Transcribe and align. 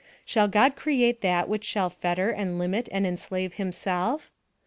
Shall 0.25 0.47
God 0.47 0.75
create 0.75 1.21
that 1.21 1.47
which 1.47 1.63
shall 1.63 1.91
fetter 1.91 2.31
and 2.31 2.57
limit 2.57 2.89
and 2.91 3.05
enslave 3.05 3.53
himself? 3.61 4.31